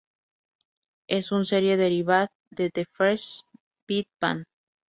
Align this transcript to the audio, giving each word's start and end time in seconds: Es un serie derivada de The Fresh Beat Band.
Es 1.07 1.31
un 1.31 1.45
serie 1.45 1.77
derivada 1.77 2.31
de 2.49 2.71
The 2.71 2.85
Fresh 2.91 3.41
Beat 3.87 4.07
Band. 4.19 4.45